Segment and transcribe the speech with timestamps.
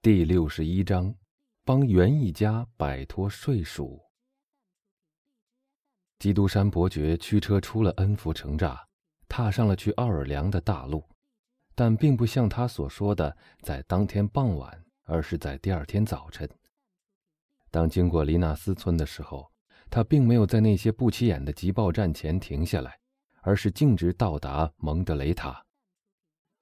[0.00, 1.12] 第六十一章，
[1.64, 4.00] 帮袁一家摆脱税鼠。
[6.20, 8.78] 基督山伯爵驱车出了恩福城栅，
[9.28, 11.04] 踏上了去奥尔良的大路，
[11.74, 16.48] 但并不像他所说的在当天傍晚，而是在第二天早晨。
[17.68, 19.50] 当经过黎纳斯村的时候，
[19.90, 23.00] 他并没有在那些不起眼的急报站前停下来，
[23.42, 25.66] 而是径直到达蒙德雷塔。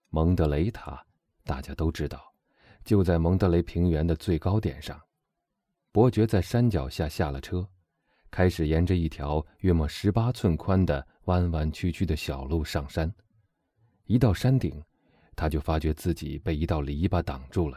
[0.08, 1.06] 蒙德雷塔，
[1.44, 2.32] 大家都知道。
[2.86, 4.98] 就在蒙德雷平原的最高点上，
[5.90, 7.68] 伯爵在山脚下下了车，
[8.30, 13.12] 开始沿着一条约莫十八寸宽的弯弯曲曲的小路上山。
[14.04, 14.80] 一到山顶，
[15.34, 17.76] 他就发觉自己被一道篱笆挡住了，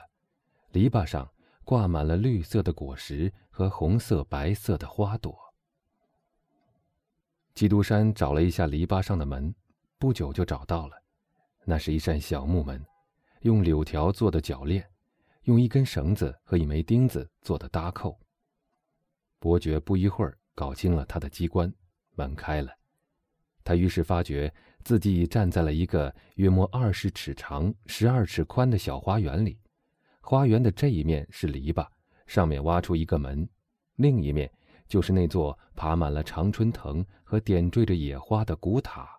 [0.73, 1.27] 篱笆上
[1.63, 5.35] 挂满了绿色的果实和红色、白色的花朵。
[7.55, 9.53] 基督山找了一下篱笆上的门，
[9.97, 10.95] 不久就找到了，
[11.66, 12.85] 那是一扇小木门，
[13.41, 14.88] 用柳条做的铰链。
[15.49, 18.16] 用一根绳子和一枚钉子做的搭扣。
[19.39, 21.73] 伯爵不一会儿搞清了他的机关，
[22.14, 22.72] 门开了。
[23.64, 29.59] 他于是发觉自己已站在了一个约莫二十尺长、十二尺宽的小花园里。
[30.22, 31.88] 花园的这一面是篱笆，
[32.28, 33.44] 上面挖出一个门；
[33.95, 34.52] 另一面
[34.88, 39.09] 就是那座爬满了常春藤和点缀着野花的古塔。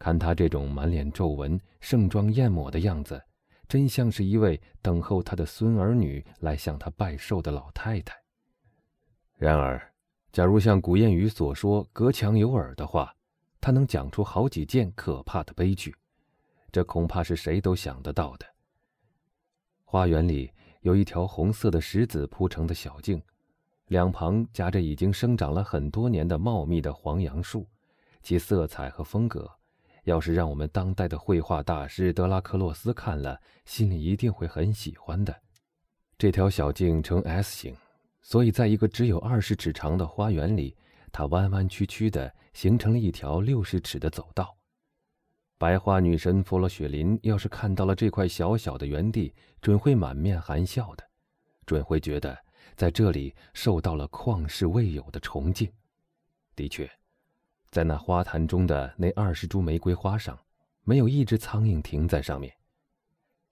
[0.00, 3.22] 看他这种满脸皱纹、盛装艳抹的样子。
[3.68, 8.16] 真像是一位等候他的孙儿女来向他拜寿的老太太。
[9.36, 9.80] 然而，
[10.32, 13.14] 假如像古谚语所说“隔墙有耳”的话，
[13.60, 15.94] 他能讲出好几件可怕的悲剧，
[16.72, 18.46] 这恐怕是谁都想得到的。
[19.84, 23.22] 花园里有一条红色的石子铺成的小径，
[23.88, 27.66] 两旁夹着已经生长了很多年的茂密的黄杨树，
[28.22, 29.50] 其色彩和风格。
[30.08, 35.38] 要是让我们当代的绘画大师德拉克洛斯看了，心里一定会很喜欢的。
[36.16, 37.76] 这条小径呈 S 形，
[38.22, 40.74] 所以在一个只有二十尺长的花园里，
[41.12, 44.56] 它弯弯曲曲的形成了一条六十尺的走道。
[45.58, 51.04] 白花女神弗洛雪琳要是看到了这块小小的园地，准会满面含笑的，
[51.66, 52.34] 准会觉得
[52.76, 55.70] 在这里受到了旷世未有的崇敬。
[56.56, 56.90] 的确。
[57.70, 60.38] 在那花坛中的那二十株玫瑰花上，
[60.84, 62.52] 没有一只苍蝇停在上面。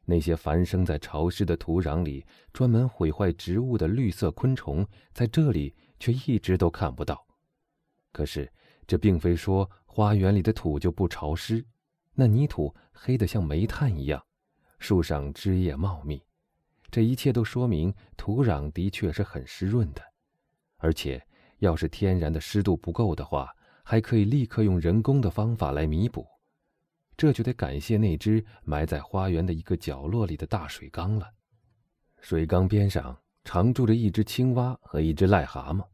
[0.04, 7.27] 那些繁生在潮湿的土壤里、专门毁坏植物的绿色昆虫，在这里却一直都看不到。
[8.12, 8.50] 可是，
[8.87, 11.65] 这并非说花园里的土就不潮湿，
[12.15, 14.25] 那泥土黑得像煤炭一样，
[14.78, 16.22] 树上枝叶茂密，
[16.91, 20.00] 这一切都说明土壤的确是很湿润的。
[20.78, 21.21] 而且，
[21.59, 23.53] 要是天然的湿度不够的话，
[23.88, 26.26] 还可以立刻用人工的方法来弥补，
[27.16, 31.30] 这就得感谢那只埋在花园的一个角落里的大水缸了。
[32.20, 35.86] 水缸边上常住着一只青蛙和一只癞蛤蟆，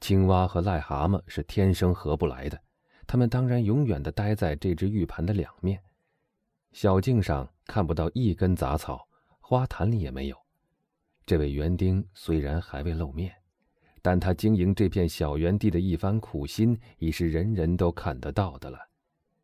[0.00, 2.58] 青蛙和癞蛤蟆是天生合不来的，
[3.06, 5.78] 它们当然永远地待在这只浴盘的两面。
[6.72, 9.06] 小径上看不到一根杂草，
[9.40, 10.36] 花坛里也没有。
[11.26, 13.39] 这位园丁虽然还未露面。
[14.02, 18.78] 但他经营这片小园地的一番苦心，已是人人都看得到的了。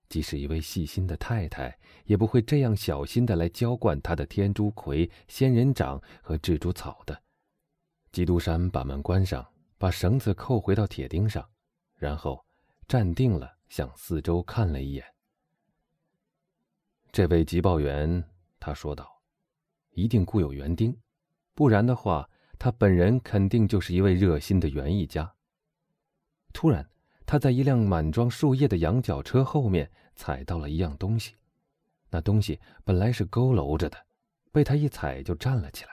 [0.09, 7.21] 即使一位细心的太太，也不会这样小心的来浇灌他的天竺葵、仙人掌和蜘蛛草的。
[8.13, 9.47] 基督山把门关上，
[9.77, 11.47] 把绳子扣回到铁钉上，
[11.97, 12.43] 然后
[12.89, 15.05] 站定了，向四周看了一眼。
[17.13, 18.25] 这位急报员，
[18.59, 19.21] 他说道
[19.93, 20.97] ：“一定雇有园丁，
[21.55, 22.27] 不然的话。”
[22.59, 25.33] 他本人肯定就是一位热心的园艺家。
[26.53, 26.89] 突然，
[27.27, 31.35] 他在一辆满装树叶的羊角车后面踩到了一样东西，
[32.11, 33.99] 那东西本来是佝偻着的，
[34.53, 35.91] 被他一踩就站了起来。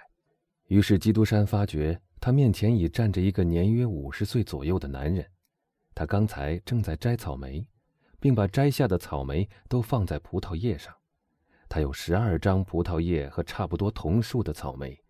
[0.68, 5.30] 于是，基督山发觉他面前已站着一个年约五十岁左右的男人，
[5.94, 7.68] 他刚才正在摘草莓，
[8.22, 10.96] 并把摘下的草莓都放在葡萄叶上。
[11.68, 15.03] 他有十二张葡萄叶和差不多同数的草莓。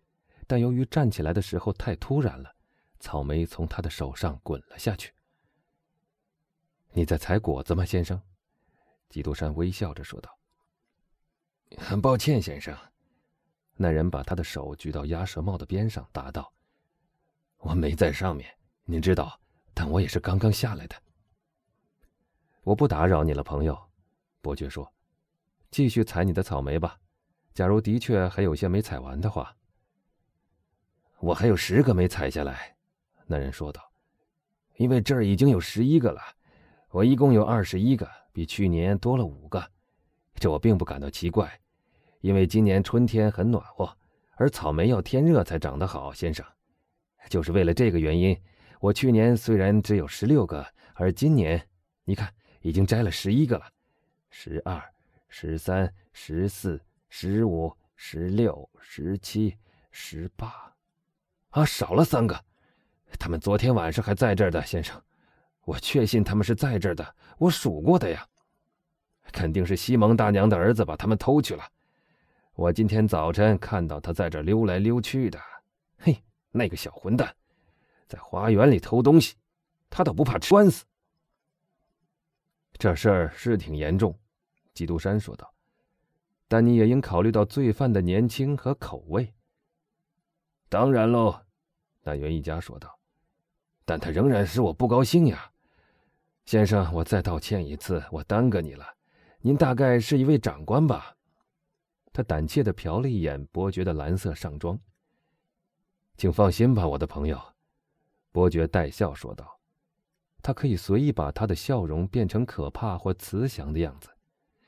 [0.46, 2.54] 但由于站起来的时候太突然了，
[3.00, 5.12] 草莓从他的手上滚了下去。
[6.92, 8.20] 你在采果子吗，先生？
[9.08, 10.38] 基督山微笑着说道。
[11.78, 12.76] 很抱歉，先生。
[13.76, 16.52] 那人把他的手举到鸭舌帽的边上，答道
[17.58, 18.48] ：“我没在上面，
[18.84, 19.40] 您知道，
[19.72, 20.94] 但我也是刚刚下来的。”
[22.62, 23.76] 我不打扰你了，朋友。”
[24.40, 24.92] 伯爵说
[25.72, 27.00] ，“继续采你的草莓吧。
[27.54, 29.56] 假如的确还有些没采完的话。”
[31.20, 32.76] 我还有十个没采下来，
[33.26, 33.80] 那人说道。
[34.76, 36.20] 因为这儿已经有十一个了，
[36.90, 39.64] 我一共有二十一个，比去年多了五个。
[40.34, 41.60] 这我并不感到奇怪，
[42.20, 43.96] 因为今年春天很暖和，
[44.32, 46.44] 而草莓要天热才长得好，先生。
[47.30, 48.36] 就是为了这个原因，
[48.80, 51.64] 我去年虽然只有十六个，而今年，
[52.04, 53.64] 你看已经摘了十一个了，
[54.28, 54.82] 十二、
[55.28, 59.56] 十三、十四、十五、十六、十七、
[59.92, 60.73] 十八，
[61.54, 62.44] 啊，少了三个。
[63.16, 65.00] 他们昨天晚上还在这儿的，先生，
[65.64, 68.26] 我确信他们是在这儿的，我数过的呀。
[69.30, 71.64] 肯定是西蒙大娘的儿子把他们偷去了。
[72.54, 75.40] 我今天早晨看到他在这溜来溜去的。
[75.98, 76.20] 嘿，
[76.50, 77.32] 那个小混蛋，
[78.08, 79.36] 在花园里偷东西，
[79.88, 80.84] 他倒不怕吃官司。
[82.72, 84.18] 这事儿是挺严重，
[84.72, 85.54] 基督山说道。
[86.48, 89.32] 但你也应考虑到罪犯的年轻和口味。
[90.68, 91.40] 当然喽，
[92.04, 92.96] 但袁一家说道。
[93.84, 95.50] 但他仍然使我不高兴呀，
[96.44, 98.86] 先生，我再道歉一次，我耽搁你了。
[99.40, 101.16] 您大概是一位长官吧？
[102.12, 104.78] 他胆怯的瞟了一眼伯爵的蓝色上装。
[106.16, 107.40] 请放心吧，我的朋友，
[108.30, 109.58] 伯爵带笑说道。
[110.40, 114.10] 他可以随意把他的笑容变成可怕或慈祥的样子，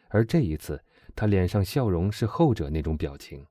[0.09, 0.83] 而这一次，
[1.15, 3.47] 他脸上笑容是后者那种表情。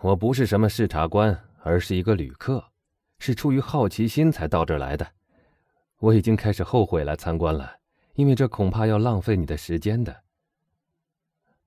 [0.00, 2.71] 我不是什么视察官，而是一个旅客，
[3.24, 5.12] 是出于好奇心才到这儿来的。
[5.98, 7.78] 我已经开始后悔来参观了。
[8.14, 10.24] 因为这恐怕要浪费你的时间的。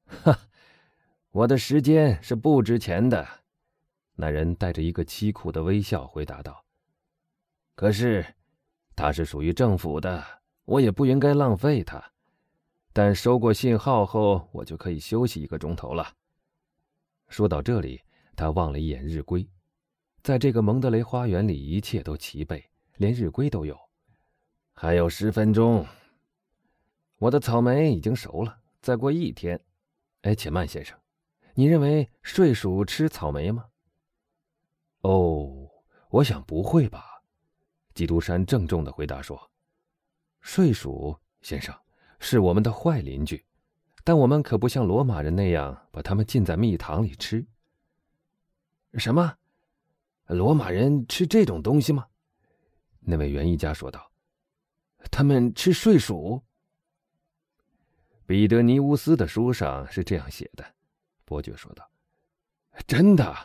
[0.06, 0.38] 哈，
[1.32, 3.26] 我的时间是不值钱的，
[4.16, 6.64] 那人带着一个凄苦的微笑回答道。
[7.74, 8.24] 可是，
[8.96, 10.24] 它是属于政府的，
[10.66, 12.04] 我也不应该浪费它。
[12.94, 16.14] 但收过信号后，我就可以休息一个钟头了。
[17.28, 18.02] 说到这里，
[18.36, 19.48] 他望了一眼日晷，
[20.26, 23.80] 在这个蒙德雷花园里，一切都齐备，连日晷都有。
[24.74, 25.86] 还有十分钟。
[27.20, 29.64] 我的草莓已经熟了，再过一天。
[30.22, 30.98] 哎，且慢，先生，
[31.54, 33.66] 你认为睡鼠吃草莓吗？
[35.02, 35.70] 哦，
[36.10, 37.22] 我想不会吧。
[37.94, 39.52] 基督山郑重的回答说
[40.42, 41.72] ：“睡鼠，先生，
[42.18, 43.46] 是我们的坏邻居，
[44.04, 47.46] 但我们可不像罗马人那样把它们浸在蜜糖里吃。”
[48.98, 49.38] 什么？
[50.28, 52.06] 罗马人吃这种东西吗？
[53.00, 54.12] 那位园艺家说道
[55.12, 56.42] ：“他们吃睡鼠。”
[58.26, 60.66] 彼得尼乌斯的书上是这样写的，
[61.24, 61.88] 伯爵说道
[62.88, 63.36] ：“真的，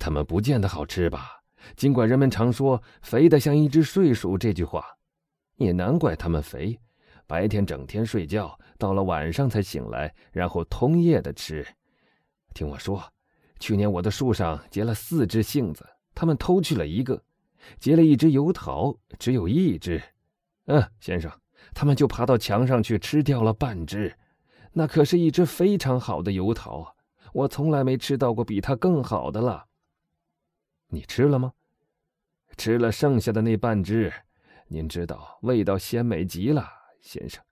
[0.00, 1.40] 他们不见得好吃吧？
[1.76, 4.84] 尽管人们常说‘肥的像一只睡鼠’这句话，
[5.56, 6.76] 也难怪他们肥。
[7.28, 11.64] 白天整天睡觉，到了晚上才醒来，然后通夜的吃。
[12.52, 13.00] 听我说，
[13.60, 17.22] 去年我的树上结了四只杏子，他们偷去了一个；
[17.78, 20.02] 结了一只油桃，只有一只。
[20.66, 21.30] 嗯，先生。”
[21.74, 24.16] 他们就爬到墙上去吃掉了半只，
[24.72, 26.96] 那可是一只非常好的油桃，
[27.34, 29.66] 我从来没吃到过比它更好的了。
[30.88, 31.52] 你吃了吗？
[32.56, 34.10] 吃了剩下的那半只，
[34.68, 36.66] 您知道味道鲜美极了，
[37.02, 37.44] 先生。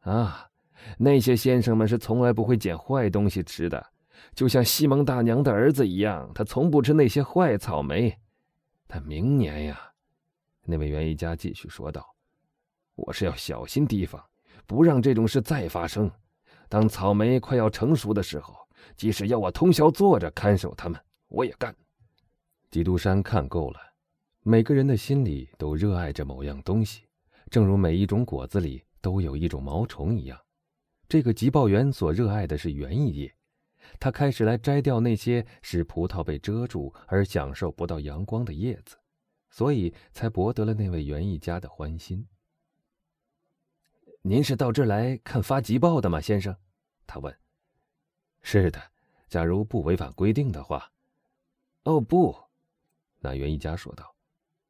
[0.00, 0.50] 啊，
[0.98, 3.84] 那些先生们是从来不会捡坏东西吃的，
[4.34, 8.16] 就像西蒙大娘的儿子一样，他从不吃那些坏草莓。
[8.86, 9.80] 但明年呀，
[10.64, 12.06] 那位园艺家继续说道。
[12.94, 14.24] 我是要小心提防，
[14.66, 16.10] 不让这种事再发生。
[16.68, 18.54] 当草莓快要成熟的时候，
[18.96, 20.98] 即使要我通宵坐着看守它们，
[21.28, 21.74] 我也干。
[22.70, 23.78] 基督山看够了，
[24.42, 27.02] 每个人的心里都热爱着某样东西，
[27.50, 30.38] 正如每一种果子里都有一种毛虫一样。
[31.08, 33.32] 这个急报员所热爱的是园艺业，
[33.98, 38.96] 他开始来摘掉那些使葡萄被遮住而享受不到阳光的叶子，
[39.50, 42.26] 所以才博得了那位园艺家的欢心。
[44.22, 46.56] 您是到这儿来看发急报的吗，先生？
[47.06, 47.32] 他问。
[48.42, 48.80] 是的，
[49.28, 50.90] 假如不违反规定的话。
[51.84, 52.36] 哦，不，
[53.20, 54.14] 那园艺家说道，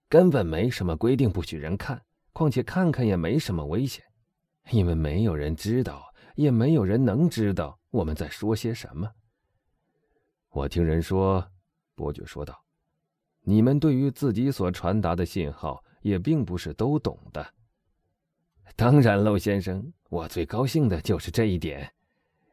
[0.09, 4.05] 根本没什么规定不许人看，况且看看也没什么危险，
[4.71, 9.11] 因为没有人知道，也没有人能知道我们在说些什么。
[10.51, 11.43] 我听人说，
[11.95, 12.63] 伯爵说道，
[13.41, 17.55] 你们对于自己所传达的信号也并不是都懂的。
[18.75, 21.91] 当然喽，先生，我最高兴的就是这一点。”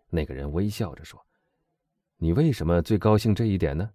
[0.09, 1.19] 那个人微笑着说
[2.15, 3.89] ，“你为什么最高兴这一点呢？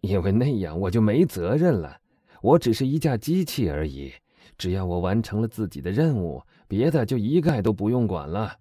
[0.00, 2.00] 因为那样我就没责任了，
[2.42, 4.12] 我只是一架机器而已。
[4.56, 8.58] 只要我完成了自己的任务，别的就一概都不用管了。”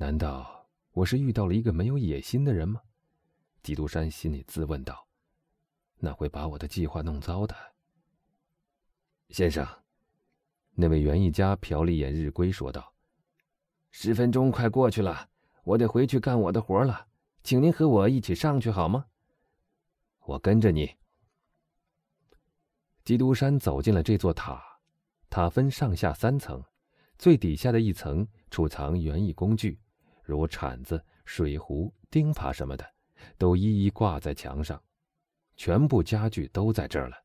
[0.00, 2.80] 难道我是遇到了一个没有野心的人吗？
[3.62, 5.06] 基督山心里自问道。
[6.00, 7.54] “那会把我的计划弄糟的。”
[9.28, 9.68] 先生。
[10.72, 12.94] 那位园艺家瞟了一眼日晷，说道
[13.92, 15.28] ：“十分钟快过去了，
[15.64, 17.08] 我得回去干我的活了。
[17.42, 19.04] 请您和我一起上去好吗？
[20.20, 20.96] 我跟着你。
[23.04, 24.80] 基督山走进了这座塔，
[25.28, 26.64] 塔分上下三层，
[27.18, 29.78] 最底下的一层储藏园艺工具，
[30.30, 32.94] 如铲子、水壶、钉耙什么的，
[33.36, 34.80] 都一一挂在墙上，
[35.56, 37.16] 全部家具都在这儿了。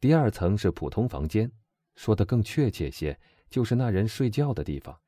[0.00, 1.50] 第二层是普通房间，
[1.94, 3.18] 说的更确切些，
[3.50, 4.98] 就是那人睡觉的地方。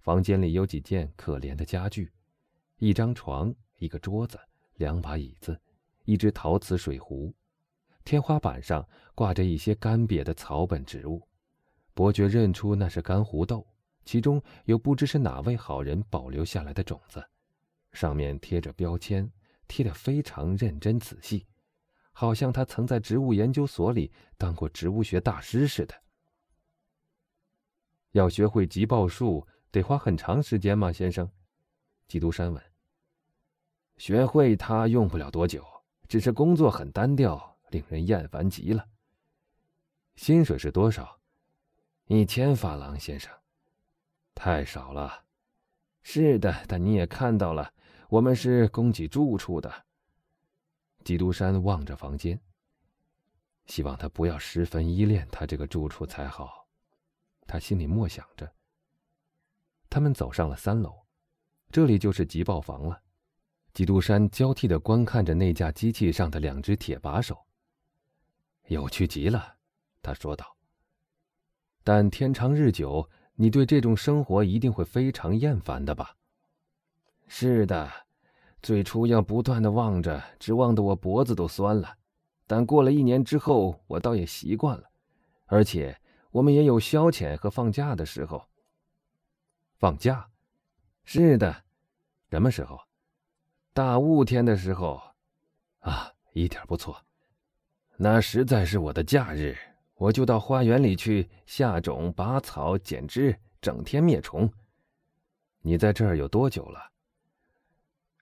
[0.00, 2.12] 房间里有几件可怜的家具，
[2.78, 4.38] 一张床，一个桌子，
[4.74, 5.60] 两把椅子，
[6.04, 7.34] 一只陶瓷水壶。
[8.04, 11.26] 天花板上挂着一些干瘪的草本植物，
[11.94, 13.66] 伯爵认出那是干胡豆，
[14.04, 17.24] 其中有不知是哪位好人保留下来的种子，
[17.92, 19.30] 上面贴着标签，
[19.66, 21.46] 贴得非常认真仔细。
[22.12, 25.94] 好像他曾在植物研究所里当过植物学大师似的。
[28.12, 31.28] 要学会急报术，得花很长时间吗，先生？
[32.06, 32.62] 基督山问。
[33.96, 35.64] 学会它用不了多久，
[36.06, 38.86] 只是工作很单调，令人厌烦极了。
[40.14, 41.18] 薪水是多少？
[42.06, 43.32] 一千法郎，先生。
[44.34, 45.24] 太少了。
[46.02, 47.72] 是的，但你也看到了，
[48.08, 49.86] 我们是供给住处的。
[51.04, 52.40] 基督山望着房间，
[53.66, 56.66] 希望他不要十分依恋他这个住处才好。
[57.46, 58.50] 他心里默想着。
[59.88, 61.06] 他们走上了三楼，
[61.70, 63.00] 这里就是急报房了。
[63.72, 67.46] 基督山交替的观看着那架机器上的两只铁把手。
[68.68, 69.56] 有趣极了，
[70.02, 70.56] 他说道。
[71.82, 76.16] 但天长日久，你对这种生活一定会非常厌烦的吧？
[77.26, 77.90] 是的。
[78.62, 81.96] 最初要不断的望着，直望得我脖子都酸了。
[82.46, 84.84] 但过了一年之后，我倒也习惯了。
[85.46, 86.00] 而且
[86.30, 88.48] 我们也有消遣和放假的时候。
[89.76, 90.28] 放假？
[91.04, 91.64] 是的。
[92.30, 92.80] 什么时候？
[93.74, 95.02] 大雾天的时候。
[95.80, 96.96] 啊，一点不错。
[97.96, 99.56] 那实在是我的假日，
[100.04, 104.52] 我就到花园里去下种、拔草、剪枝，整天灭虫。
[105.62, 106.90] 你在这儿有多久了？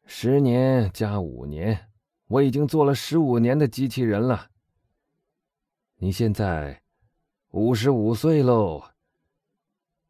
[0.04, 1.88] 十年加五年，
[2.28, 4.48] 我已经做了十五年的机器人了。
[5.96, 6.80] 你现在
[7.48, 8.84] 五十五岁喽。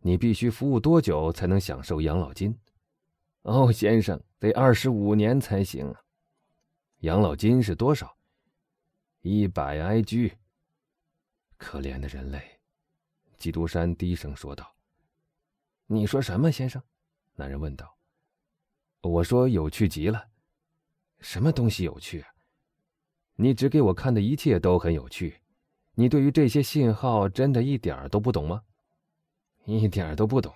[0.01, 2.55] 你必须服务多久才能享受养老金？
[3.43, 5.95] 哦，先生，得二十五年才行。
[6.99, 8.15] 养老金是多少？
[9.23, 10.35] 一百 I G。
[11.63, 12.59] 可怜的人类，
[13.39, 14.75] 基督山低声说道。
[15.87, 16.83] 你说什么，先生？
[17.37, 17.97] 那人问道。
[19.01, 20.27] 我说有趣极了，
[21.21, 22.25] 什么东西有趣？
[23.37, 25.41] 你指给我看的一切都很有趣。
[25.95, 28.65] 你对于这些信号真的一点都不懂吗？
[29.65, 30.53] 一点都不懂。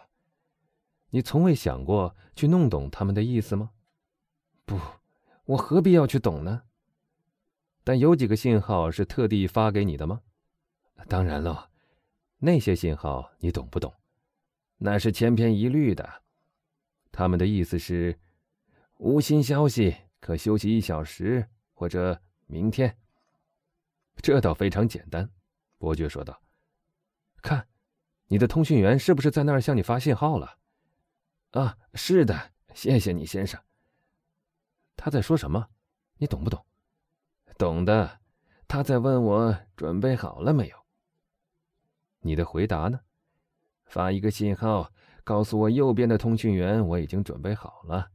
[1.10, 3.70] 你从未想过去弄懂他们的意思吗？
[4.64, 4.76] 不，
[5.44, 6.64] 我何必要去懂呢？
[7.84, 10.22] 但有几个信号是特地发给你的吗？
[11.08, 11.70] 当然了，
[12.38, 13.94] 那些信号你懂不懂？
[14.78, 16.22] 那是千篇一律的。
[17.12, 18.18] 他们的意思是。
[18.98, 22.96] 无新消息，可休息一小时，或者明天。
[24.22, 25.30] 这倒非常简单，
[25.76, 26.40] 伯爵说道。
[27.42, 27.68] 看，
[28.26, 30.56] 你的通讯员是不是在那儿向你发信号了？
[31.50, 33.60] 啊，是的，谢谢你，先生。
[34.96, 35.68] 他在说什么？
[36.16, 36.64] 你懂不懂？
[37.58, 38.20] 懂的，
[38.66, 40.85] 他在问我准备好了没有。
[42.26, 42.98] 你的回答呢？
[43.84, 44.92] 发一个信号，
[45.22, 48.10] 告诉我右边的通讯员我已经准备好了。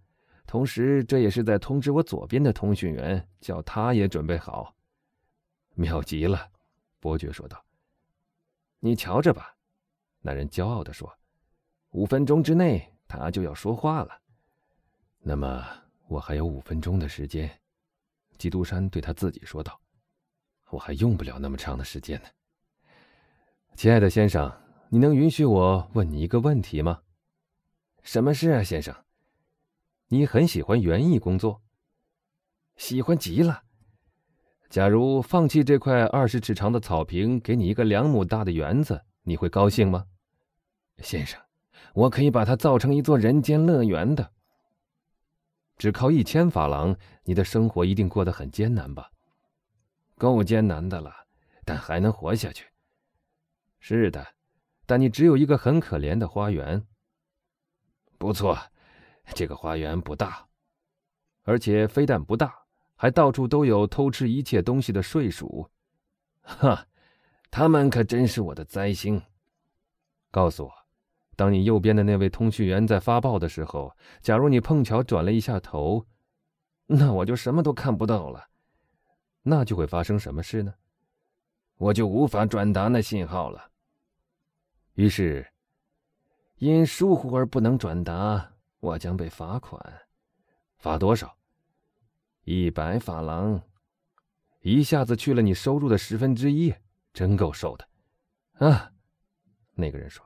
[0.46, 4.75] 同时，这也是在通知我左边的通讯员，叫他也准备好。
[5.75, 6.51] 妙极了，
[7.00, 7.63] 伯爵说道。
[8.82, 9.56] 你瞧着吧，
[10.20, 11.10] 那人骄傲地说。
[11.91, 14.22] 五分钟之内，他就要说话了。
[15.20, 15.65] 那么，
[16.10, 17.50] 我还有五分钟的时间。
[18.38, 19.80] 基督山对他自己说道
[20.70, 22.27] ：“我还用不了那么长的时间呢。”
[23.81, 27.01] 亲爱的先生，你能允许我问你一个问题吗？
[28.03, 28.95] 什么事啊，先生？
[30.09, 31.63] 你很喜欢园艺工作，
[32.75, 33.63] 喜欢极了。
[34.69, 40.05] 假如放弃这块二十尺长的草坪，给你一个两亩大的园子，你会高兴吗，
[41.00, 41.41] 先生？
[41.95, 44.31] 我可以把它造成一座人间乐园的。
[45.79, 49.09] 只靠一千法郎，你的生活一定过得很艰难吧？
[50.19, 51.11] 够艰难的了，
[51.65, 52.67] 但还能活下去。
[53.81, 54.25] 是的，
[54.85, 56.88] 但你只有一个很可怜的花园。
[58.17, 58.57] 不错。
[59.35, 60.47] 这个花园不大，
[61.43, 62.53] 而且非但不大，
[62.95, 65.69] 还到处都有偷吃一切东西的睡鼠。
[66.41, 66.85] 哈，
[67.50, 69.21] 他们可真是我的灾星。
[70.31, 70.73] 告诉我，
[71.35, 76.05] 当你右边的那位通讯员在发报的时候，假如你碰巧转了一下头，
[76.88, 78.50] 那我就什么都看不到了。
[79.43, 80.73] 那就会发生什么事呢？
[81.77, 83.71] 我就无法转达那信号了。
[84.93, 85.45] 于是，
[86.57, 90.01] 因疏忽而不能转达，我将被罚款。
[90.77, 91.36] 罚多少？
[92.43, 93.62] 一百法郎。
[94.62, 96.74] 一下子去了你收入的十分之一，
[97.13, 97.88] 真够受的。
[98.67, 98.91] 啊，
[99.74, 100.24] 那个人说：“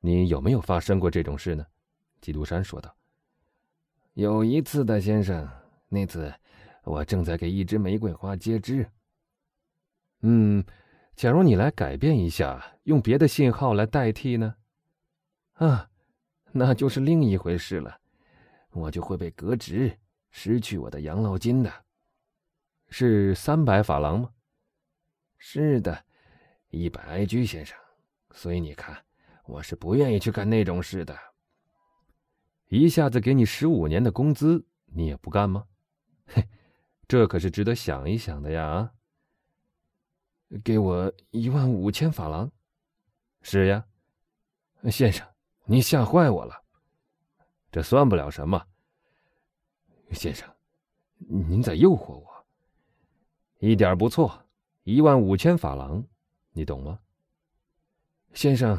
[0.00, 1.64] 你有没有发生过这种事呢？”
[2.20, 2.92] 基督山说道
[4.14, 5.48] ：“有一次的，先生。
[5.88, 6.34] 那次，
[6.82, 8.90] 我正在给一支玫瑰花接枝。
[10.22, 10.64] 嗯，
[11.18, 14.54] 假如你来改变一下，用别的信号来代替呢？
[15.54, 15.90] 啊，
[16.52, 17.98] 那就是另一回事了。
[18.70, 19.98] 我就会被革职，
[20.30, 21.72] 失去我的养老金的。
[22.90, 24.30] 是三百法郎吗？
[25.38, 26.04] 是的，
[26.68, 27.76] 一百埃居，先生。
[28.30, 28.96] 所以你看，
[29.44, 31.18] 我是不愿意去干那种事的。”
[32.70, 35.64] 一下子给你十五年的工资，你也不干吗？
[36.26, 36.48] 嘿，
[37.08, 38.64] 这可是值得想一想的呀！
[38.64, 38.92] 啊
[40.64, 42.50] 给我一万五千法郎。
[43.42, 43.84] 是呀，
[44.90, 45.26] 先生，
[45.64, 46.62] 您吓坏我了。
[47.70, 48.66] 这算不了什么。
[50.12, 50.48] 先生，
[51.18, 52.46] 您在诱惑我。
[53.58, 54.42] 一点不错，
[54.84, 56.04] 一万五千法郎，
[56.52, 56.98] 你懂吗？
[58.32, 58.78] 先生，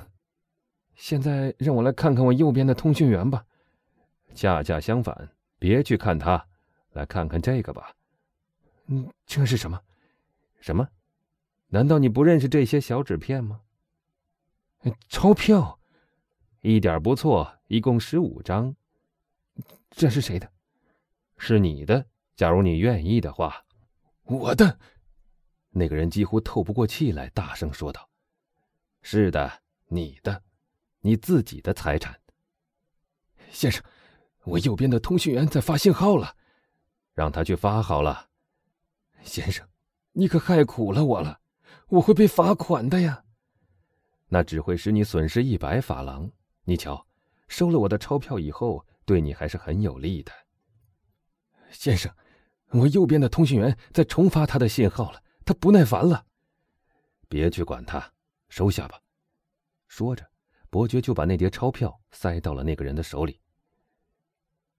[0.96, 3.46] 现在让我来看看我右边的通讯员吧。
[4.34, 6.48] 恰恰相反，别去看他，
[6.94, 7.96] 来看看这个吧。
[8.88, 9.80] 嗯，这是什么？
[10.62, 10.88] 什么？
[11.70, 13.62] 难道你不认识这些小纸片吗？
[15.08, 15.80] 钞票，
[16.62, 18.76] 一点不错，一共十五张。
[19.90, 20.52] 这是谁的？
[21.38, 22.06] 是你的。
[22.36, 23.66] 假如你愿意的话，
[24.24, 24.80] 我的。
[25.72, 28.10] 那个人几乎透不过气来，大声说道
[29.02, 30.42] ：“是的，你的，
[31.02, 32.20] 你自己的财产。”
[33.52, 33.84] 先生。
[34.46, 36.36] 我右边的通讯员在发信号了，
[37.14, 38.30] 让他去发好了。
[39.22, 39.68] 先生，
[40.14, 41.39] 你可害苦了我了，
[41.90, 43.24] 我会被罚款的呀。
[44.28, 46.32] 那只会使你损失一百法郎。
[46.64, 47.06] 你瞧，
[47.48, 50.32] 收了我的钞票以后，对你还是很有利的。
[51.72, 52.14] 先生，
[52.70, 56.26] 我右边的通讯员在重发他的信号了，他不耐烦了。
[57.28, 58.14] 别去管他，
[58.50, 59.00] 收下吧。
[59.88, 60.30] 说着，
[60.70, 63.40] 伯爵就把那叠钞票塞到了那个人的手里。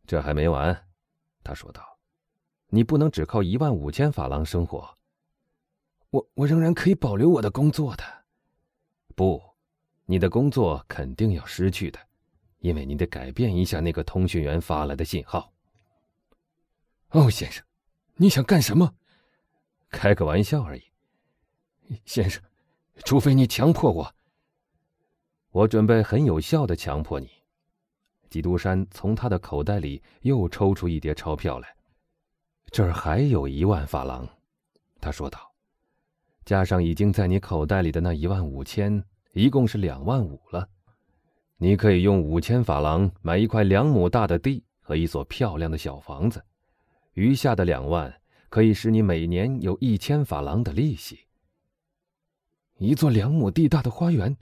[0.06, 0.88] 这还没完，
[1.42, 1.84] 他说道
[2.70, 4.96] ：“你不能只靠一万五千法郎生活。
[6.10, 8.04] 我我仍然可以保留我的工作的。
[9.14, 9.40] 不，
[10.06, 11.98] 你的工作肯定要失去的，
[12.58, 15.52] 因为你得改变一下那个通讯员发来的信号。”
[17.10, 17.64] 哦，先生，
[18.16, 18.94] 你想干什么？
[19.90, 20.82] 开个玩笑而已。
[22.04, 22.40] 先生，
[23.04, 24.14] 除非你强迫我，
[25.50, 27.28] 我准备很有效的强迫你。
[28.28, 31.76] 基督山从他的口袋里又抽出一叠钞票来，
[32.70, 34.28] 这儿还有一万法郎，
[35.00, 35.49] 他说道
[36.50, 40.68] ：“加上已经在你口袋里的那一万五千，一共是两万五了。
[41.58, 46.44] 你可以用五千法郎买一块两亩大的地和一所漂亮的小房子，
[47.12, 48.12] 余下的两万
[48.48, 51.20] 可以使你每年有一千法郎的利息。
[52.78, 54.36] 一座两亩地大的花园，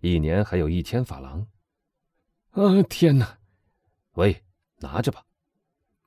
[0.00, 1.46] 一年还有一千法郎。”
[2.50, 2.82] 啊！
[2.88, 3.38] 天哪！
[4.14, 4.42] 喂，
[4.80, 5.24] 拿着吧。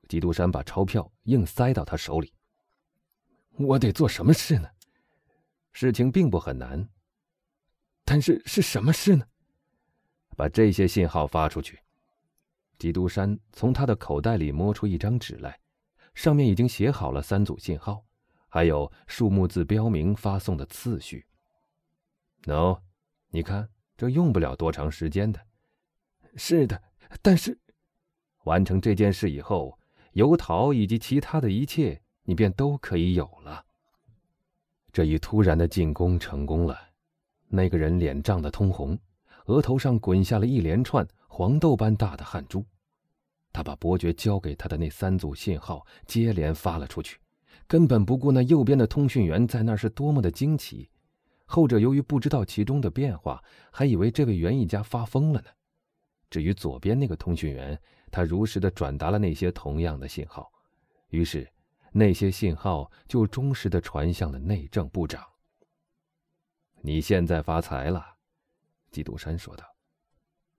[0.06, 2.34] 基督山把钞票硬塞到他手里。
[3.52, 4.68] 我得做什么事呢？
[5.74, 6.88] 事情并不很难，
[8.04, 9.26] 但是是什么事呢？
[10.36, 11.80] 把这些信号发出去。
[12.78, 15.58] 基督山从他的口袋里摸出一张纸来，
[16.14, 18.06] 上面已经写好了三组信号，
[18.48, 21.26] 还有数目字标明发送的次序。
[22.44, 22.80] 喏，
[23.30, 25.44] 你看，这用不了多长时间的。
[26.36, 26.80] 是的，
[27.20, 27.58] 但是
[28.44, 29.76] 完成这件事以后，
[30.12, 33.66] 油桃以及其他的一切，你便都可以有了。
[34.94, 36.78] 这一突然的进攻成功了，
[37.48, 38.96] 那个人脸涨得通红，
[39.46, 42.64] 额头上滚下了一连串黄豆般大的汗珠。
[43.52, 47.18] 他把伯爵交给他的那三组信号接连发了出去，
[47.66, 50.88] 根本不顾那右边的通讯员在那是多么的惊奇。
[51.44, 55.48] 后者由于不知道其中的变化，还以为这位园艺家发疯了呢。
[56.30, 57.76] 至于左边那个通讯员，
[58.12, 60.48] 他如实的转达了那些同样的信号，
[61.08, 61.50] 于是
[61.96, 65.24] 那些信号就忠实的传向了内政部长。
[66.80, 68.16] 你现在发财了，
[68.90, 69.64] 基督山说道。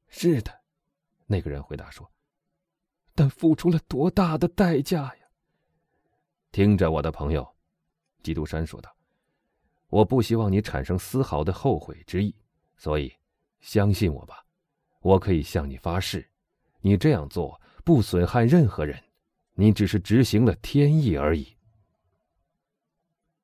[0.07, 0.61] 是的，
[1.25, 2.09] 那个人回答说。
[3.13, 5.27] 但付出了多大的代价呀！
[6.53, 7.45] 听着，我的朋友，
[8.23, 8.95] 基督山说道，
[9.87, 12.33] 我不希望你产生丝毫的后悔之意，
[12.77, 13.13] 所以
[13.59, 14.45] 相信我吧。
[15.01, 16.25] 我可以向你发誓，
[16.79, 19.03] 你这样做不损害任何人，
[19.55, 21.57] 你只是执行了天意而已。”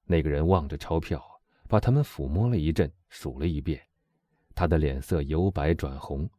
[0.05, 3.81] 那个人望着钞票，把它们抚摸了一阵，数了一遍，
[4.53, 6.29] 他的脸色由白转红，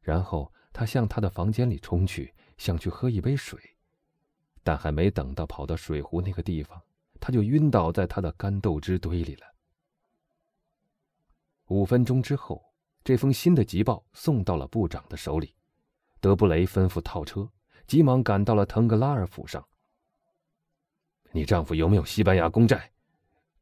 [0.00, 3.60] 然后他向他的房间里冲去，想去喝一杯水，
[4.62, 6.82] 但还没等到跑到水壶那个地方，
[7.20, 9.46] 他就晕倒在他的干豆汁堆里了。
[11.66, 12.72] 五分钟之后，
[13.04, 15.54] 这封新的急报送到了部长的手里，
[16.18, 17.50] 德布雷吩咐套车，
[17.88, 19.66] 急忙赶到了腾格拉尔府上。
[21.32, 22.92] 你丈夫有没有西班牙公债？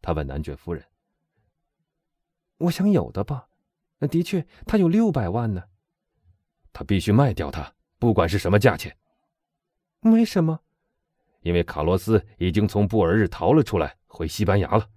[0.02, 0.84] 他问男爵夫人
[2.58, 3.48] ：“我想有的吧，
[4.10, 5.64] 的确，他有六百万呢。
[6.72, 8.96] 他必须卖掉它，不管是什么价钱。
[10.00, 10.60] 为什么？
[11.40, 14.90] 因为卡洛斯已经从布尔日逃了出来，回西班牙了。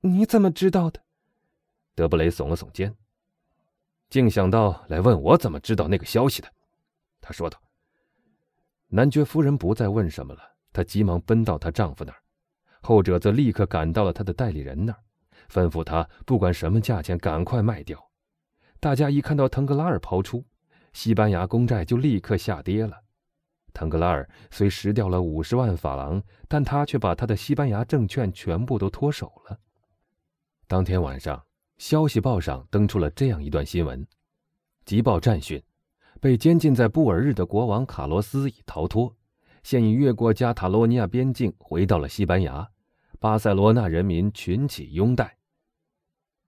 [0.00, 1.02] 你怎么知道的？”
[1.96, 2.94] 德布雷耸了耸肩，
[4.10, 6.52] 竟想到来问我怎么知道那个消息的。
[7.20, 7.60] 他说道
[8.88, 10.40] ：“男爵夫人不再问什么了，
[10.72, 12.18] 她急忙奔到她丈夫那儿。”
[12.80, 14.98] 后者则立刻赶到了他的代理人那儿，
[15.50, 17.98] 吩咐他不管什么价钱赶快卖掉。
[18.78, 20.46] 大家一看到腾格拉尔抛出，
[20.92, 22.96] 西班牙公债就立刻下跌了。
[23.74, 29.58] 腾格拉尔虽失掉了五十万法郎，但他却把他的西班牙证券全部都脱手了。
[30.68, 31.44] 当天晚上，
[31.78, 34.06] 消息报上登出了这样一段新闻：
[34.84, 35.60] 急报战讯，
[36.20, 39.14] 被监禁在布尔日的国王卡洛斯已逃脱。
[39.62, 42.68] 现已越过加塔罗尼亚边境，回到了西班牙。
[43.20, 45.36] 巴塞罗那人民群起拥戴。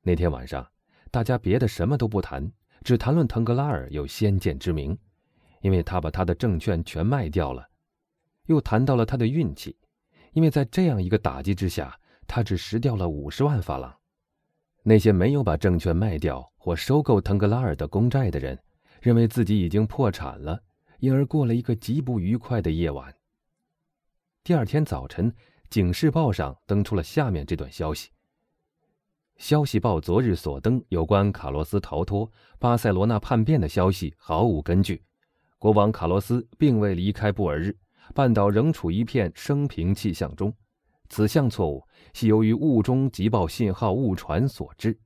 [0.02, 0.66] 那天晚上，
[1.11, 2.50] 大家别的什么都不谈，
[2.83, 4.96] 只谈论腾格拉尔有先见之明，
[5.61, 7.64] 因为他把他的证券全卖掉了；
[8.46, 9.76] 又谈到了他的运气，
[10.33, 13.94] 因为在这样一个打击之下，他只失掉了五十万法郎。
[14.83, 18.59] 那些没有把证券卖掉或收购腾格拉尔的公债的人，
[19.00, 20.62] 认为自己已经破产了。
[21.00, 23.14] 因而过了一个极不愉快的夜晚。
[24.44, 25.32] 第二天早晨，
[25.70, 28.10] 《警示报》上登出了下面这段消息：
[29.38, 35.02] 消息报昨日所登有关卡洛斯逃脱、巴塞罗那叛变的消息毫无根据。
[35.58, 37.74] 国王卡洛斯并未离开布尔日，
[38.14, 40.54] 半岛仍处一片生平气象中。
[41.08, 41.82] 此项错误
[42.12, 44.98] 系由于雾中急报信号误传所致。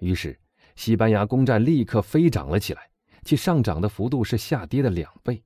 [0.00, 0.36] 于是，
[0.76, 2.90] 西班牙公债立刻飞涨了起来。
[3.22, 5.44] 其上涨的幅度是下跌的两倍，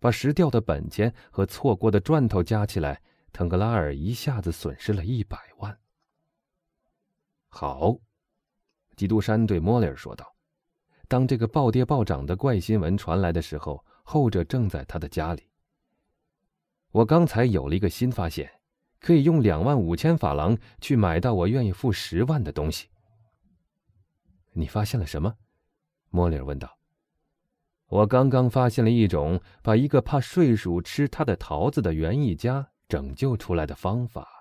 [0.00, 3.00] 把失掉的本钱和错过的赚头加起来，
[3.32, 5.78] 腾格拉尔一下子损失了一百万。
[7.48, 7.96] 好，
[8.96, 10.34] 基督山对莫里尔说道。
[11.06, 15.48] 当这个暴跌暴涨的怪新闻传来的时候，后者正在他的家里。
[16.90, 18.50] 我刚才有了一个新发现，
[18.98, 22.88] 可以用两万五千法郎去买到我愿意付十万的东西。
[24.54, 25.34] 你发现了什么？
[26.10, 26.78] 莫里尔问道。
[27.88, 34.33] 我刚刚发现了一种把一个怕睡鼠吃他的桃子的园艺家拯救出来的方法。